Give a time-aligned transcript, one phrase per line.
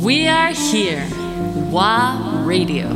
[0.00, 1.02] We are here.
[1.72, 2.86] WA Radio.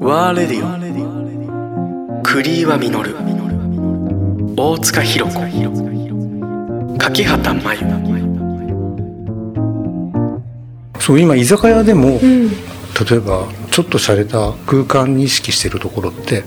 [0.00, 2.90] ワーレディオ栗岩実
[4.56, 5.40] 大塚弘子。
[6.98, 7.80] 柿畑真由。
[10.98, 16.44] そう今居酒屋でも、例えばちょっと洒落た空間に意識してるところって、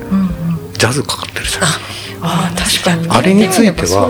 [0.79, 1.69] ジャズかかってるじゃない
[2.21, 4.09] ああ確かにあれについては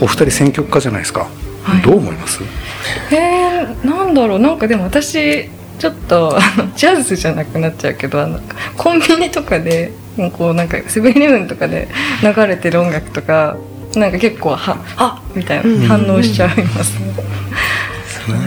[0.00, 1.28] お二人選曲家じゃないですか、
[1.62, 1.82] はい。
[1.82, 2.42] どう思います？
[2.42, 4.38] へえなんだろう。
[4.38, 5.48] なんかでも私
[5.78, 8.40] ちょっとあのジャズじゃなくなっちゃうけどあの
[8.76, 9.92] コンビニとかで
[10.36, 11.88] こうなんかセブンイレブンとかで
[12.22, 13.56] 流れてる音楽とか
[13.96, 17.12] なんか結構はあみたいな反応しちゃいますね。
[17.14, 17.24] そう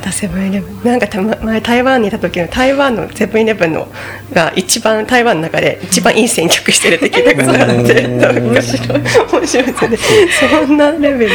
[0.02, 0.84] だセブンイレブン。
[0.84, 3.88] なんかたま前台湾にいた時の台湾のセブンイレブンの
[4.34, 9.00] が一番台湾の中で一番いい選曲してるって聞いたことがあって面白い
[9.32, 10.30] 面白いですね
[10.66, 11.32] そんなレベル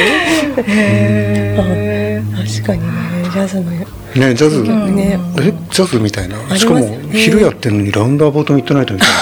[0.67, 3.71] へ確かにねジャズの
[4.15, 5.19] ねジャズ、ね。
[5.39, 6.37] えジャズみたいな。
[6.57, 9.15] しかもね昼やってるのにラウンダーボートミッドナイトみたいな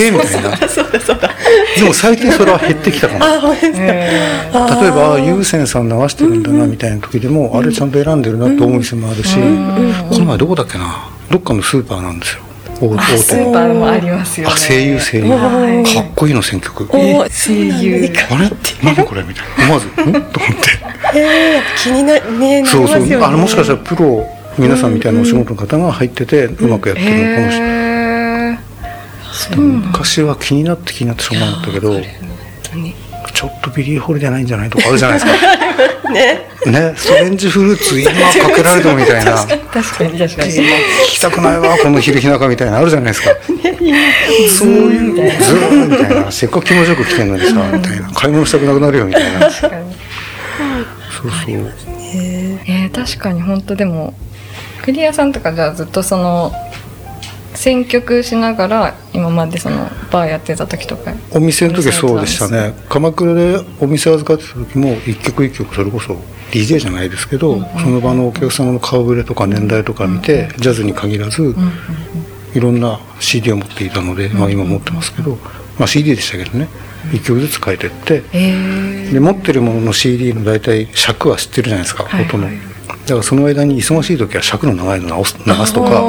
[0.00, 0.42] ええみたい。
[0.42, 1.30] なそうだそうだ。
[1.76, 3.52] でも最近それは減ってきたかも。
[3.52, 9.40] 例えば優先さん流してるんだなみたいな時でも、あれちゃんと選んでるなって思う店もあるし、こ
[10.18, 11.08] の前どこだっけな。
[11.30, 12.42] どっかのスーパーなんですよ
[12.80, 14.54] 大あス大ーパーもありますよね。
[14.54, 15.24] あ声優声優。
[15.30, 15.94] はい。
[15.94, 16.86] かっこいいの選曲。
[16.86, 17.16] 声優。
[17.16, 18.50] あれ？
[18.82, 19.22] 何これ？
[19.22, 19.64] みたいな。
[19.64, 20.34] 思わず「ん?」と思って。
[21.14, 23.22] え気になねそうそう。
[23.22, 24.26] あのもしかしたらプロ
[24.58, 31.92] 皆さんみたいなお仕事の方が入っててうまくやってるのかもしれない、へえ昔は気になって気になってしょうがなかったけど。
[31.92, 32.02] 本
[32.62, 32.94] 当に
[33.40, 36.12] ちょっとビリー・ホリデーないんじゃないとかあるじゃないですか。
[36.12, 36.46] ね。
[36.66, 39.32] ねストレンジフルーツ今かけられてもみたいな。
[39.72, 40.52] 確かに確かに。
[40.52, 40.62] 聞
[41.06, 43.30] きたくないわこの昼日中みたいなのあるじゃないですか。
[44.58, 46.30] そういうズーンみたいな。
[46.30, 49.40] せっかく気持ちよく来てんのにさみたいな買い物したくなくなるよみたいな。
[49.40, 49.96] 確かに。
[51.10, 51.72] そうそう。
[52.66, 54.12] えー、確かに本当でも
[54.82, 56.52] クリアさんとかじゃあずっとその
[57.54, 61.12] 選曲しながら今までそのバーやってた時とか。
[61.32, 62.74] お店の時そうでしたね。
[62.88, 66.16] 鎌倉でお店預かってた時も一曲一曲それこそ
[66.50, 71.54] DJ じゃないですけど、その場のお客様の顔ぶれとか年代とか見て、ジャズに限らず、
[72.54, 75.38] いろんな CD を持っていたので、まあ、今持ってますけど、
[75.78, 76.68] まあ、CD でしたけどね。
[77.12, 82.48] 一曲ずつ変えてって、えで持ってるものの CD の大体尺は知ってるじゃないですか、はい音の。
[82.48, 82.54] だ
[83.06, 86.02] からその間に忙しい時は尺の長いの直す流すとか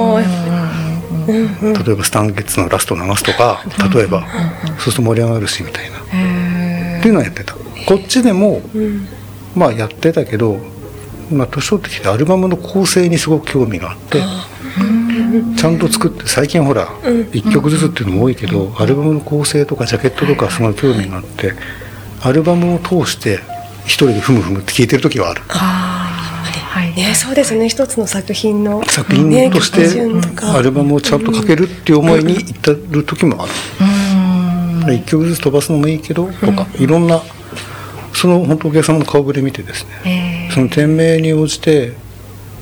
[1.31, 7.55] 例えばスタンゲッツのラスト流すとか例えばそうすると盛り上がるしみたいな、っていうのはやってた。
[7.87, 8.61] こっちでも、
[9.55, 10.59] まあやってたけど、
[11.31, 14.21] まあ、年取ってきてアルバムの構成にすごく興味があって
[15.57, 21.53] ちゃんと作って最近ほら1曲ずつっていうのも多いけど、アルバムの構成とかジャケットとかすごい興味があって
[22.21, 23.39] アルバムを通して
[23.85, 25.41] 一人でふむふむって聴いてる時はある。
[26.71, 26.95] はい。
[26.95, 27.67] ねそうですね。
[27.67, 34.93] 一つの作品の作品としね曲順とてかアルバムをちゃんとかけるっていう思いに至る時もある。
[34.95, 37.21] 一曲ずつ飛ばすのもいいけどとか、いろんな
[38.13, 41.93] その本当お客様の顔ぶれ見てですね、その店名に応じて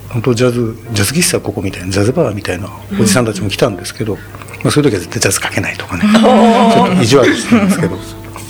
[0.08, 2.68] 本当ジャズジャズ喫茶ここみたいなジャズバーみたいな
[3.00, 4.20] おじさんたちも来たんですけど、ま
[4.66, 6.02] あ、そういう時は絶対ジャズかけないとかね、
[6.74, 7.96] ちょっと意地悪してるんですけど。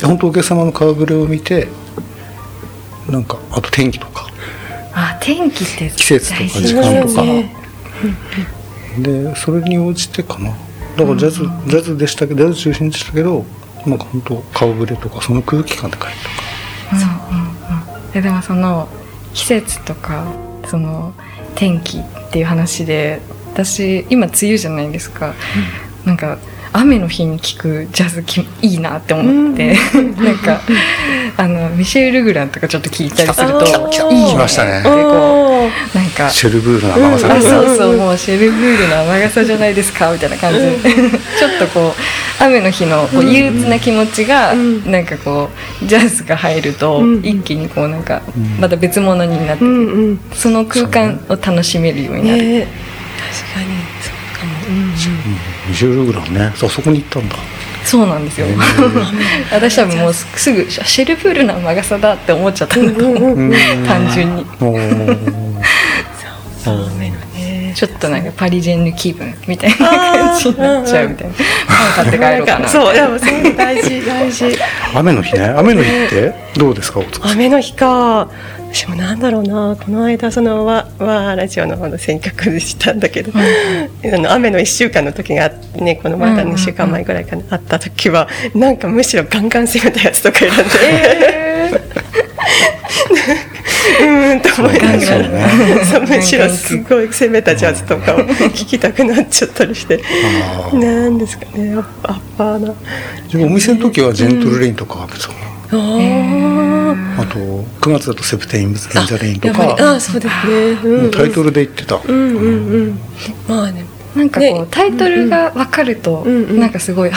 [0.06, 1.68] 本当お客様の顔ぶれを見て
[3.08, 4.30] なんかあと天気とか
[4.92, 7.54] あ天気って季節とか時そう間とか、ね。
[8.98, 10.50] でそれに応じてかな。
[10.96, 13.44] だからジャズ、ジャズでしたけどジャズ中心でしたけど
[13.86, 16.50] なんか本当顔ぶれとかその空気感で書いたとか
[18.14, 18.88] えでもその
[19.32, 20.26] 季節とか
[20.66, 21.14] その
[21.54, 23.20] 天気っていう話で
[23.52, 25.34] 私今梅雨じゃないですか、
[26.04, 26.38] なんか
[26.72, 30.60] 雨の日に聴くジャズきいいなって思って、うん、 なんか
[31.36, 34.48] あのミシェル・ルグランとかちょっと聴いたりするといいよ、ね、ま
[34.82, 40.12] こうなんかシェルブールの甘さ、うん、そうそうもうシェルブールの甘さじゃないですか？
[40.12, 45.50] みたいな感じで、うん、 ちょっとこう雨の日のこう憂鬱な気持ちが、うん、なんかこ
[45.82, 48.22] うジャズが入ると、一気にこうなんか、
[48.58, 52.66] また別物になって、うんうん、その空間を楽しめるようになる。
[53.30, 53.66] 確かに。
[54.00, 54.74] そうかも、うん。
[54.74, 54.94] うん。
[55.72, 56.52] 20ルグラムね。
[56.54, 57.36] あそこに行ったんだ。
[57.84, 58.58] そうなんですよ、えー、
[59.54, 62.86] 私多分もうすぐシェルプールな長さだって思っちゃったん。
[62.86, 63.52] だと思う
[63.86, 64.44] 単純に。
[67.74, 71.34] ちょっとなんかパリジェンヌ気分みたいな感じになっちゃうみたいな。
[71.34, 74.58] パン買って帰ろうかなそうでもすごい大事 大事。
[74.94, 75.44] 雨の日ね。
[75.56, 78.28] 雨の日ってどうですか雨の日か。
[78.72, 79.76] 私もなんだろうな。
[79.76, 83.42] この間そのわわラジオの方の選曲でしたんだけど、あ
[84.16, 93.49] の雨の1週間の時があってねこのまだ2週間前ぐらいかな、あった時はなんかむしろガンガン攻めたやつとか選んで、うー
[94.36, 100.02] んと思いながそうら、ねむしろすごい攻めたジャズとかを聴きたくなっちゃったりして
[100.72, 102.74] なんですかねアッパーな。
[103.30, 105.34] でもお店の時はジェントルレインとかがそう
[105.72, 112.98] あと9月だとセプテイン・エン・ザ・レインとやっぱりあかーそうですね、うんうん、タイトルで言ってた、うんうんうん。
[113.48, 113.84] まあね。
[114.16, 114.66] なんかこう、ね。
[114.70, 116.60] タイトルが分かると、うんうん。
[116.60, 117.10] なんかすごい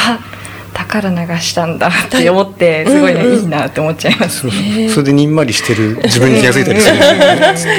[0.98, 4.42] あ宝流したんだって思ってすごいね、うんうんいいなって思っちゃいます。
[4.42, 4.90] そうそう。
[4.90, 6.95] それでにんまりしてる 自分に気が付いたりする、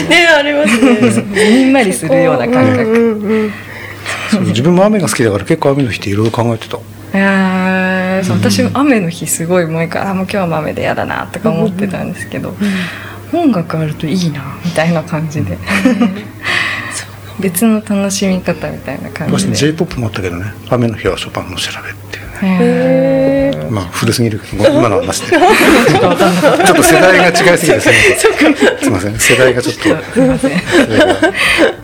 [0.08, 1.58] ねありますね。
[1.58, 3.52] にんまりするような感覚、うんうんうん
[4.30, 6.76] そう自分も雨が好きだから結構雨の日っていろいろ考えてた。
[6.76, 12.54] いやう私も雨の日すごい毎回あもう今日も雨で嫌だなとか思ってたんですけど、
[13.32, 15.56] 音楽あるといいなみたいな感じで、
[17.40, 19.56] 別の楽しみ方みたいな感昔じで。
[19.56, 20.52] j p o p もあったけどね。
[20.70, 22.18] 雨の日はショパンの調べって
[23.70, 25.42] まあ古すぎるけど今のはなしでちょっ
[26.74, 27.94] と世代が違いすぎてすみ
[28.44, 28.78] ません。
[28.80, 29.18] すみません。
[29.18, 29.82] 世代がちょっと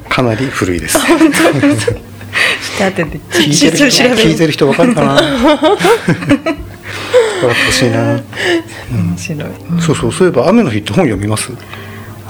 [0.08, 0.99] かなり古いです。
[0.99, 1.12] 聞
[4.32, 5.12] いてる人わかるかな？
[5.12, 5.79] わかっ
[7.41, 8.20] てほしいな、
[8.91, 9.50] 面白い、
[9.81, 11.53] そうそうそういえば雨の日って本読みます？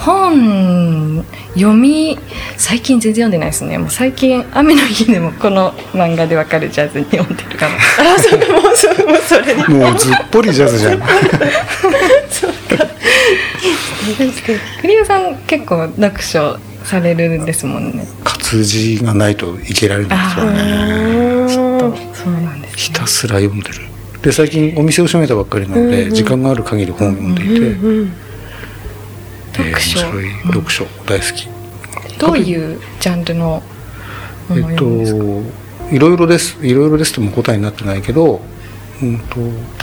[0.00, 2.18] 本読み
[2.56, 3.76] 最近全然読んでないですね。
[3.76, 7.72] もう最近雨の日でもこの漫画でわかるジャズに読んでるから
[8.14, 9.62] あそうかもうそもうそれに。
[9.68, 11.00] もうずっぽりジャズじゃん。
[14.80, 18.06] クリアさん結構読書されるんですもんね。
[18.24, 20.18] 活字がないといけられない
[21.46, 21.78] ですよね。
[21.78, 23.74] ちょっとそうなんですひたすら読んでる。
[24.22, 28.12] で最近お店を閉めたばっかりなので、時間がある限り本を読んでいて、うん
[29.60, 30.84] えー面白い読書。
[31.06, 31.48] 大好き、
[32.18, 33.62] どういうジャンルの
[34.50, 34.84] えっと
[35.94, 36.58] いろいろです。
[36.64, 38.40] いろいろですとも答えになってないけど、
[39.02, 39.36] うん、と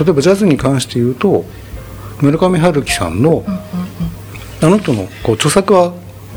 [0.04, 1.44] 例えばジャズに関して言うと
[2.20, 5.92] 村上春樹さんの、あの人のこう著作は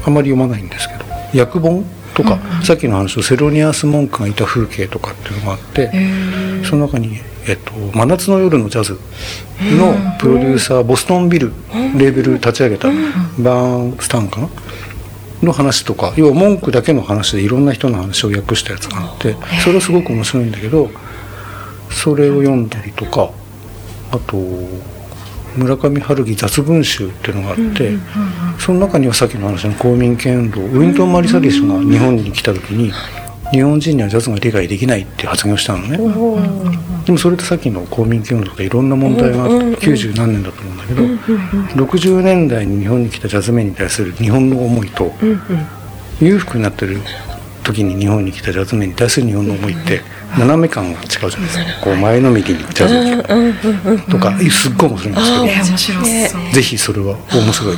[0.05, 1.05] あまり読まないんですけど
[1.39, 5.91] 訳本とか、さっきの話のセロニアス・モンクがいた風景とかっていうのがあって、
[6.65, 8.99] その中に、えっと「真夏の夜のジャズ」
[9.61, 11.53] のプロデューサーボストンビル
[11.97, 14.49] レーベル立ち上げたバーン・スタンかな？
[15.43, 20.91] の話とか要は文句だけの話でいろんな人の話を訳したやつがあってそれはすごく面白いんだけど
[21.89, 23.31] それを読んだりとか
[24.11, 24.37] あと
[25.57, 27.97] 村上春樹雑文集っていうのがあって
[28.59, 32.91] その中にはさっきの話の公民権運動ウィントン・マリサリスが日本に来た時に
[33.51, 35.97] 日本人にはジャズが理解できないっていう発言をしたのね。
[37.05, 39.55] でもそれってさっきの公民権運動とかいろんな問題があって
[39.87, 45.11] 90何年だと思うんだけど60年代に日本に来たジャズメンに対する日本の思いと
[46.21, 46.99] 裕福になってる
[47.63, 50.01] 時に日本に来たジャズメンに対する日本の思いって
[50.37, 51.63] 斜め感が違うじゃないですか。
[51.83, 57.77] こう前のめりにジャズを聴くとかすっごい面白いんですけどえー面白そう、ぜひそれは面白い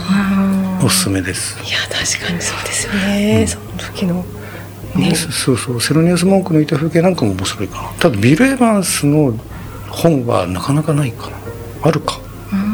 [0.85, 1.57] おすすめです。
[1.63, 4.23] いや確かにそうですよね、その時の
[4.99, 5.15] ね。
[5.15, 5.57] そそう。
[5.57, 7.89] そうセロニアス・モンクのいた風景なんかも面白いかな。
[7.99, 9.33] ただビル・エヴァンスの
[9.89, 11.37] 本はなかなかないかな。
[11.83, 12.19] あるか。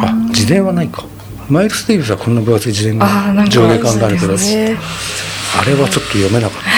[0.01, 1.05] あ自伝はないか。
[1.49, 3.07] マイルス・デイビスはこんな分厚い自伝が
[3.49, 4.77] 上下巻があるけどあね。
[5.65, 6.69] れはちょっと読めなかった。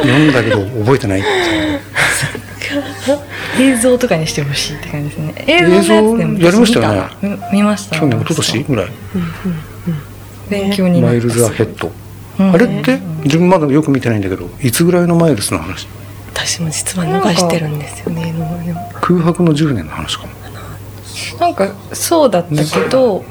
[0.00, 1.20] 読んだけど覚えてない。
[1.20, 1.28] って
[3.62, 5.34] いう映像とかにしてほしいって感じですね。
[5.46, 7.00] 映像のやりましたよね。
[7.48, 7.98] 私見ました。
[7.98, 8.86] 去年一昨年ぐらい。
[10.50, 11.88] 勉強になマイルズ・アヘッド。
[11.88, 12.01] うん
[12.38, 15.86] あれって自分まだよく見てないんだけどいつぐらいのマイルスの話？
[16.34, 18.34] 私も実は逃してるんですよね
[19.00, 20.32] 空白の10年の話かも。
[21.38, 23.24] なんかそうだったけど、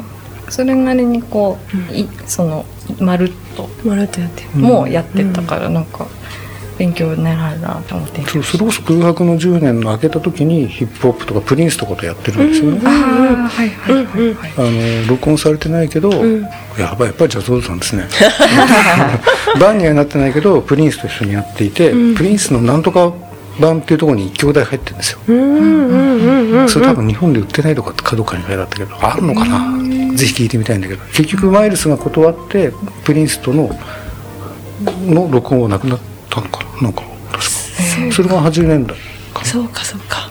[0.50, 1.58] それなりにこ
[1.92, 2.66] う、いその
[3.00, 4.50] まるっとまるっとやってる。
[4.60, 6.08] もうやってたから、なんか
[6.82, 16.10] 勉強になるなと思って、そうそれこそ空白の10年の明けた時にヒップホップとかプリンスとかとやってるんですよね、ああはいはいはいはい、あの録音されてないけど、
[16.80, 18.08] やばいやっぱりジャズオールさんですね。
[19.60, 23.14] バンにはなってないけどプリンスと一緒にやっていて、プリンスのなんとか
[23.60, 25.20] 版っていうところに一兄弟入ってるんですよ、
[26.68, 31.06] それ多分日本で売ってないとかかどっかに書いてあったけどあるのかな、ぜひ聞いてみたいんだけど。
[31.14, 32.74] 結局マイルスが断って
[33.04, 33.70] プリンスとの
[35.06, 36.00] の録音はなくなっ
[36.32, 37.04] たのかななんか。
[37.32, 37.44] 確か
[38.12, 38.98] それが80年代
[39.34, 40.30] かそうかそうか。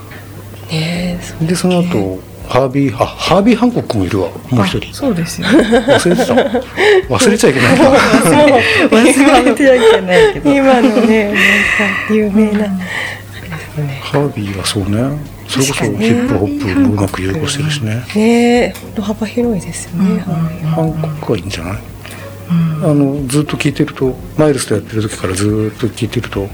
[0.69, 4.29] ねえそうなでその後ハービーあハービー・ハンコックもいるわ。
[4.49, 4.93] もう一人。
[4.93, 5.47] そうですよ。
[5.47, 6.33] 忘れてた。
[7.13, 7.91] 忘れちゃいけないな
[8.89, 10.51] 忘れてはいけないけど。
[10.51, 12.67] 今のねなんか有名な。
[14.01, 15.41] ハービーはそうね。
[15.47, 18.05] それこそヒップホップもうまく融合してるしね。
[18.15, 21.77] ねえ本当幅広いですよね、ハンコックはいいんじゃない、
[22.83, 26.49] あのずっと聴いてるとマイルスとやってる時からずっと聴いてると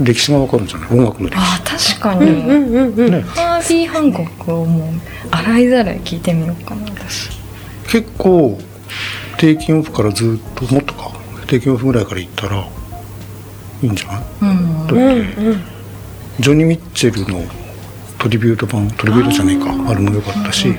[0.00, 0.90] 歴史がわかるんじゃない？
[0.90, 3.20] 音楽の歴あ確かに、史ね。
[3.22, 4.92] ハービー・ハンコックをもう
[5.30, 7.30] 洗いざらい聞いてみようかな私。
[7.88, 8.58] 結構
[9.38, 11.12] 定期オフからずっともっとか。
[11.46, 12.68] 定期オフぐらいから行ったら
[13.82, 14.86] いいんじゃない、うん。
[14.86, 15.62] だって、
[16.40, 17.42] ジョニー・ミッチェルの
[18.18, 19.70] トリビュート版トリビュートじゃねえか。
[19.90, 20.74] あれも良かったし、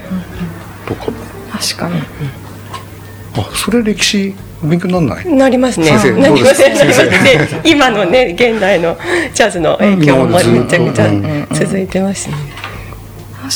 [0.86, 1.12] とか。
[1.52, 2.02] 確かに
[3.36, 5.26] あそれ歴史勉強になんない？
[5.28, 5.88] なりますね。
[5.88, 6.70] 先生なりますね。
[6.76, 7.06] どうですか？
[7.06, 7.62] なりますね。
[7.62, 8.98] で今のね現代の
[9.34, 12.36] ジャズの影響もめちゃくちゃうん続いてますね。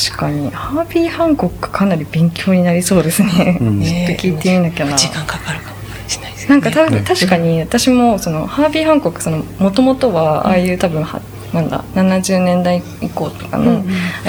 [0.07, 0.49] 確かに。
[0.51, 3.81] ハービー・ハンコックかなり勉強になりそうですね、うん。
[3.81, 4.97] ちょっと聞いてみなきゃな。
[4.97, 5.77] 時間かかるかも
[6.07, 7.03] しれないですなんか多分、ね。
[7.05, 11.21] 確かに私もそのハービー・ハンコックそのもともとはああいう多分は
[11.53, 13.83] なんだ70年代以降とかの、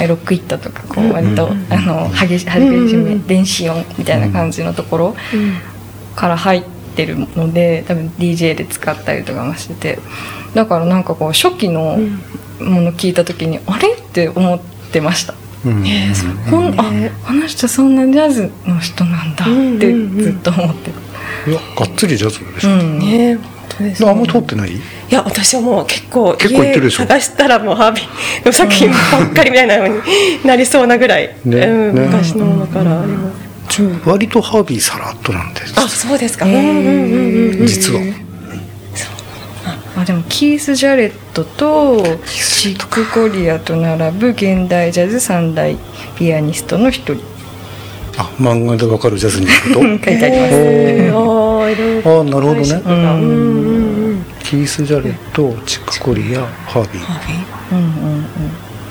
[0.07, 2.51] ロックイッターとかこう割と、うんあの激し激
[2.89, 5.15] しめ、うん電子音みたいな感じのところ
[6.15, 6.63] から入っ
[6.95, 9.99] てるので多分 DJ で使ったりとかもしてて。
[10.55, 11.97] だからなんかこう初期の
[12.61, 13.91] もの聞いた時に、あれ？
[13.91, 14.59] って思っ
[14.93, 15.33] てました。
[15.65, 15.83] うん。
[15.83, 20.91] ねそうほんあねあの人そんなジャズの人なんだってずっと思って
[21.49, 22.99] いやがっつりジャズでしょ、うん。
[22.99, 23.37] ね
[23.83, 24.09] ですね。
[24.09, 24.71] あんま通ってない？
[24.71, 24.79] い
[25.09, 27.03] や私はもう結構結構行ってるでしょ？
[27.03, 30.01] 家探したらもうハービーの作品ばっかりみたいなのに
[30.45, 32.01] なりそうなぐらい、ねうんね。
[32.07, 33.31] 昔のものからありま
[33.69, 33.81] す。
[34.05, 35.73] 割とハービーさらっとなんです。
[35.77, 36.45] あそうですか。
[36.45, 36.53] へー。
[36.53, 38.01] うんうんうんうん実は。
[39.97, 45.77] あでもキース・ジャレットとシック・コリアと並ぶ現代ジャズ三大
[46.17, 47.23] ピアニストの一人
[48.17, 49.81] あ漫画でわかるジャズに行くと？
[49.81, 50.53] 書いてあります、
[52.07, 52.65] ああなるほどね。
[54.43, 57.01] キース・ジャレットチック・コリアハービー。
[57.01, 57.45] ハービー。
[57.71, 58.25] うんうんうん。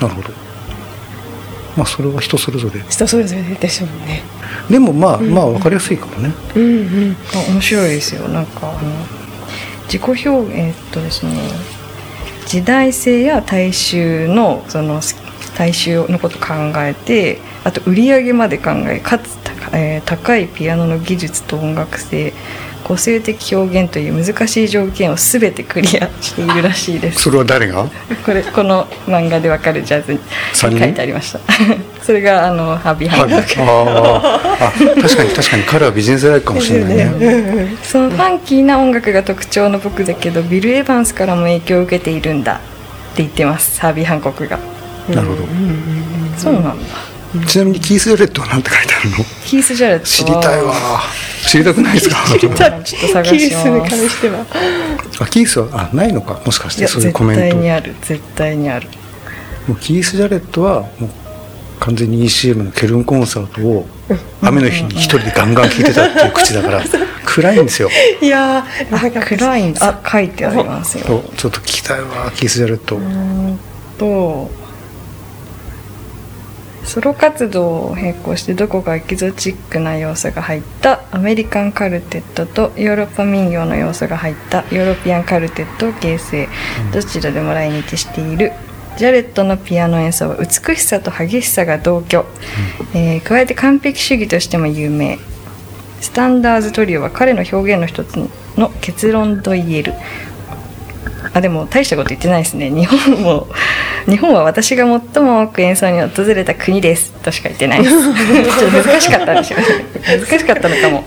[0.01, 0.29] なるほど。
[1.77, 2.81] まあそれは人それぞれ。
[2.89, 4.23] 人それぞれでしょうね。
[4.69, 6.33] でもまあまあ分かりやすいかもね。
[6.55, 6.67] うんう
[7.11, 7.15] ん。
[7.33, 8.27] あ面白いですよ。
[8.27, 8.79] なんかあの
[9.85, 11.31] 自己表現えっとですね
[12.47, 15.01] 時代性や大衆のその
[15.57, 22.31] 大衆のことを考えてあと売り上げまで考えかつ高,、えー高いピアノの技術と音楽性
[22.83, 27.23] 個性的表現という難しい条件を全てクリアしているらしいです。
[27.23, 27.83] それは誰が？
[28.23, 30.19] これこの漫画でわかるジャズに
[30.53, 31.39] 書いてありました。
[32.05, 33.27] それがあのハービー・ハハー。
[33.27, 33.65] ビンコックー。
[33.65, 35.63] あ確かに確かに。
[35.63, 37.75] 彼はビジネスライクかもしれないね。
[37.81, 42.55] そのファンキーな音楽が特徴の僕だけどビル・エヴァンスからも影響を受けているんだっ
[43.15, 44.59] て言ってますハービー・ハンコックが。
[45.09, 45.39] なるほど。
[46.37, 47.14] そうなんだ
[47.47, 49.17] ちなみにキース・ジャレットは何て書いてあるの？
[49.45, 50.03] キース・ジャレット。
[50.03, 50.73] は知りたいわ。
[51.47, 52.15] 知りたくないですか？
[52.37, 54.45] ちょっと探しキースにます関しては。
[55.21, 56.41] あキースはあないのか？
[56.45, 57.41] もしかしてそういう絶コメント。
[57.41, 57.95] 対にある。
[58.01, 58.87] 絶対にある。
[59.67, 61.09] もうキース・ジャレットはもう
[61.79, 63.85] 完全に ECM のケルンコンサートを
[64.41, 66.81] 雨の日に一人でガンガン聴いてたっていう口だから
[67.25, 67.89] 暗いんですよ。
[68.21, 71.23] いやーなんか暗いんですあ書いてありますよ。
[71.35, 72.99] ちょっと聞きたいわキース・ジャレット。
[73.97, 74.49] と
[76.85, 86.47] ソロ活動を並行してどこかエキゾチックな要素が入ったアメリカンカルテットとヨーロッパ民謡の要素が入ったヨーロピアンカルテットを形成。
[86.93, 88.53] どちらでも来日している。
[88.97, 92.25] ジャレットのピアノ演奏は美しさと激しさが同居、
[92.93, 95.19] えー加えて完璧主義としても有名。
[95.99, 98.15] スタンダーズトリオは彼の表現の一つ
[98.57, 99.93] の結論と言える
[101.35, 102.69] あでも大したこと言ってないですね。
[102.69, 103.47] 日本も
[104.07, 107.11] 日本は私が最も多く演奏に訪れた国です。
[107.11, 107.91] としか言ってないです。
[107.91, 111.03] ちょっと難しかったでしょ難しかったのかも。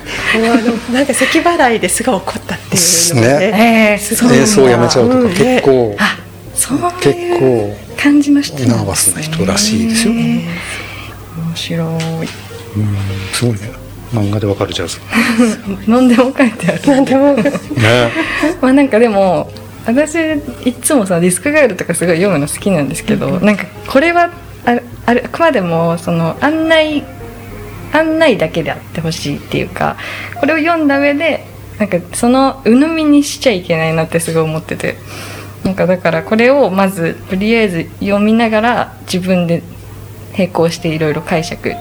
[0.92, 2.78] なんか咳払いですが起こったってい
[3.10, 3.52] うのもね。
[3.54, 3.98] ええ。
[3.98, 6.18] すごい演奏をやめちゃうとかうん結構あ
[6.54, 10.12] そう結いう構感じの人ナーバスな人らしいですよ。
[10.12, 10.42] 面
[11.54, 11.86] 白い。
[11.86, 12.96] うん
[13.32, 13.72] すごいね。
[14.12, 14.98] 漫画でわかるジャズ。
[15.88, 16.86] 何でも書いてある。
[16.86, 17.44] なんでもね。
[18.60, 19.50] まあなんかでも
[19.88, 20.16] 私
[20.66, 24.30] いつもさディスクガイドとかすごい読むの好きなんですけど、なんかこれは
[24.66, 27.04] ああれあくまでもその案内
[27.94, 29.96] 案内だけであってほしいっていうか
[30.38, 31.46] これを読んだ上で
[31.78, 34.96] なんかその鵜呑みにしちゃいけないなってすごい思ってて。
[35.64, 39.62] なんかだからこれをまずとりあえず読みながら自分で
[40.32, 41.72] 並行していろいろ解釈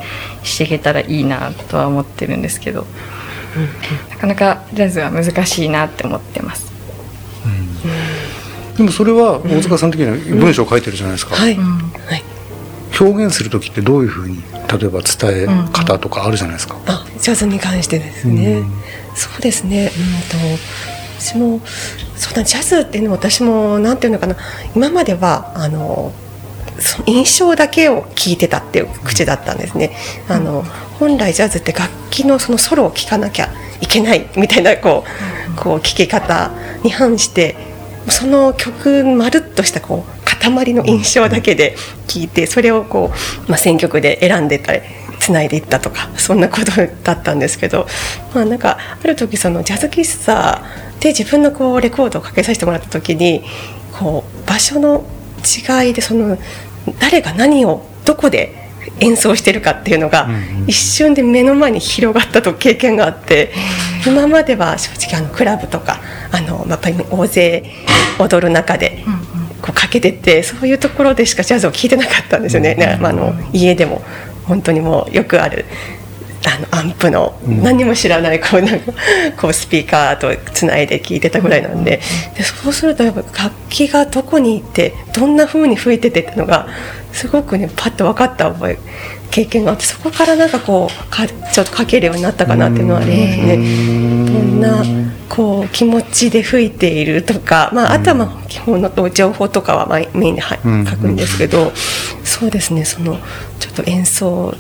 [0.43, 2.87] していけたらいいなとは思ってるんですけど、
[4.09, 6.76] なかなかジャズは難しいなって思ってます。
[8.77, 11.63] でもそれは大塚さん的には文章を書いてるじゃないですか、はい、うん。
[11.65, 12.23] はい。
[12.99, 18.71] 表現する時ってどういうふうに例えば伝え方とかあるじゃないですか、あジャズに関してですね、うん。
[19.15, 19.91] そうですね。
[19.95, 20.61] うんと
[21.19, 21.61] 私も
[22.15, 24.35] そうだジャズっていうのは私もなんていうのかな。
[24.75, 26.13] 今まではあの
[27.05, 29.91] 印象だけを聞いてたっていう口だったんですね、
[30.29, 30.63] あの
[30.99, 33.49] 本来ジャズって楽器のそのソロを聴かなきゃ
[33.81, 35.03] いけないみたいなこ
[35.55, 36.51] うこう聴き方
[36.83, 37.55] に反して
[38.09, 41.75] その曲まるっとしたこう塊の印象だけで
[42.07, 43.11] 聴いてそれをこ
[43.47, 44.81] う、まあ、選曲で選んでたり
[45.19, 46.71] つないでいったとかそんなこと
[47.03, 47.87] だったんですけど、
[48.33, 50.63] まあ、なんかある時そのジャズ喫茶
[50.99, 53.43] で自分のこうレコードをかけさせてもらった時に
[53.99, 55.05] こう場所の
[55.39, 56.37] 違いでその
[56.99, 58.66] 誰が何をどこで
[58.99, 60.29] 演奏してるかっていうのが
[60.65, 63.51] 一瞬で目の前に広がったと経験があって
[64.05, 65.99] 今までは正直あのクラブとか
[66.31, 67.63] あのやっぱり大勢
[68.19, 69.03] 踊る中で
[69.61, 74.01] こうかけててそういうところでしかジャズを聴いてなかったんですよね、ねまあ、あの家でも
[74.45, 75.65] 本当にもうよくある
[76.47, 78.93] あのアンプの何も知らないこうなんか
[79.37, 81.99] こうスピーカーとつないで聴いてたぐらいなんで
[82.35, 86.67] でそうするとやっぱ楽器がどこに行ってどんな風に吹いててってのが
[87.11, 88.79] すごくねパッと分かった覚え
[89.29, 93.57] 経験があってそこからなんかこうかちょっと書けるようになったかなっていうのはありますね。
[93.57, 93.61] ど
[94.39, 94.83] んな
[95.27, 101.71] こう気持ちで吹いているとか、まあ、あとはまあ基本の情報とかはメインに書くんですけど、
[102.23, 103.17] そうですねその
[103.59, 104.55] ちょっと演奏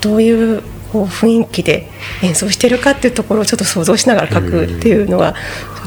[0.00, 1.88] どういうこう雰囲気で
[2.22, 5.38] 演奏してるかっていうところをちょっと想像しながら書くっていうのがちょ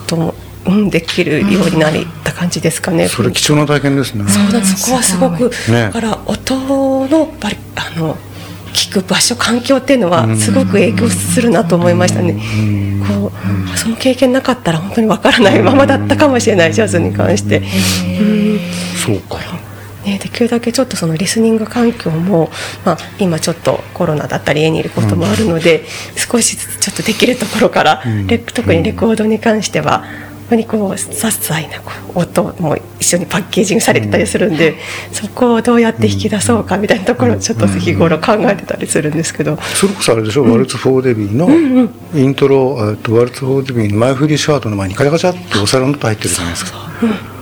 [0.01, 0.35] っと
[0.67, 1.93] うん、できるようになっ
[2.23, 3.07] た感じですかね。
[3.07, 4.25] それ貴重な体験ですね。
[4.27, 6.55] そうだ、そこはすごく、ね、だから音
[7.07, 8.17] のバリあの
[8.73, 12.41] 聞く場所環境っていうのはすごく影響するなと思いましたね。
[13.07, 13.31] こ
[13.73, 17.59] うその経験なかったら本当にわからないままだったかもしれないジャズに関して。
[18.19, 18.59] うん
[19.05, 19.64] そうか。
[20.05, 22.49] ね、できるだけちょっとそのリスニング環境も、
[22.85, 25.83] まあ、今ちょっとコロナだったり家にいることもあるので、
[26.15, 28.03] 少しずつちょっとできるところから、
[28.53, 30.03] 特にレコードに関しては本
[30.49, 31.81] 当にこう些細な
[32.13, 34.75] 音も一緒にパッケージングされてたりするんで、
[35.11, 42.87] そこをどうやって引き出そうかみたいなところをちょっと日頃考えてたりするんですけど、それこそあれでしょ、うん、ワルツ・フォー・デビーのイントロ、うん。
[42.89, 47.34] うん、とワルツ・フォー・デビーの前振りシャートの前にカチャカチャってお皿の音入ってるじゃないですか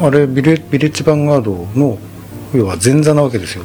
[0.00, 1.98] あれビレビレッジ・ヴァンガードの
[2.54, 3.64] 要は前座なわけですよ。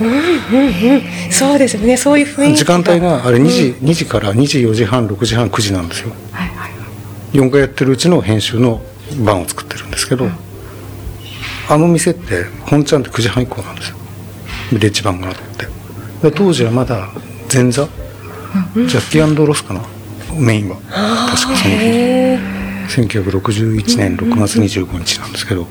[0.00, 0.96] うんうんう
[1.28, 1.96] ん、そうですね。
[1.96, 6.70] そういう雰囲気時間帯があれ2時,、うん、2時から2時4時半6時半9時なんですよ、はいはい
[7.32, 8.80] 4回やってるうちの編集の
[9.22, 10.32] 番を作ってるんですけど、うん、
[11.68, 13.98] あの店って本ちゃんって9時半以降なんですよ。
[14.72, 16.30] ビレッジ番があって。
[16.30, 17.10] 当時はまだ
[17.52, 17.86] 前座、
[18.74, 19.82] うん、ジャッキーロスかな？
[20.38, 20.76] メインは。
[20.76, 22.38] 確かその日
[22.88, 25.66] 1961年6月25日なんですけど、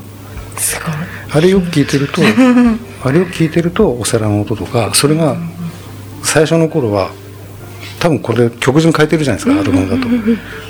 [1.32, 2.22] あれよく聞いてると
[3.04, 5.38] あれを聞いてるとお皿の音とかそれが
[6.24, 7.12] 最初の頃は
[8.00, 10.08] 多分これ曲順変えてるじゃないですかアルバムだと。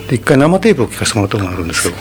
[0.10, 1.96] で一回生テープを聴かせてもらったことがあるんですけど。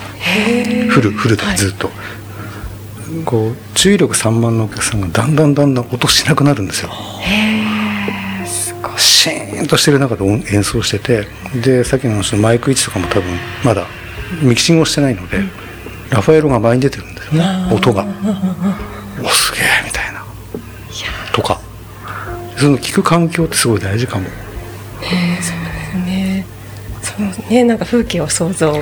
[0.90, 6.90] フルフルでずっと、はい、こう注意力散漫のお客さんがだんだんだんだん音しなくなるんですよ。
[8.96, 11.26] シーンとしてる中で演奏してて。
[11.60, 13.24] でさっきの話のマイク位置とかも多分
[13.64, 13.86] まだ
[14.42, 15.50] ミキシングをしてないので、うん、
[16.10, 18.04] ラファエロが前に出てるんですよね音が。
[19.22, 20.24] おすげえみたいな。
[21.32, 21.60] とか。
[22.56, 24.24] その聞く環境ってすごい大事かも。
[24.24, 24.28] へ
[25.42, 26.46] そうですね。
[27.02, 27.64] そのね。
[27.64, 28.72] なんか風景を想像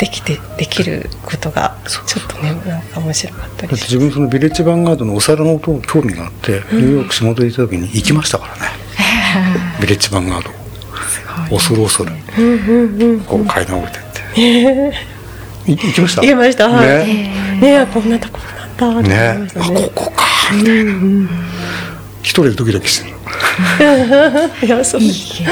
[0.00, 3.72] できてできることがちょっとねなんか面白かったり。
[3.72, 8.60] 自分そのビレッジヴァンガードのお皿の音興味があって、ニューヨーク仕事で行った時に行きましたからね、
[9.80, 10.50] ビレッジヴァンガード
[11.56, 12.12] 恐る恐る、
[13.26, 16.22] こう階段降りて行きました？
[16.22, 16.68] 行きました。
[16.80, 17.58] ね。
[17.60, 17.86] ね。
[17.92, 18.38] こんなとこ
[18.80, 19.48] ろなんだね。
[19.56, 20.24] あここか。
[20.54, 20.92] みたいな、
[22.22, 23.16] 一人でドキドキしてる。
[24.66, 25.00] いやそう。
[25.00, 25.48] いい経験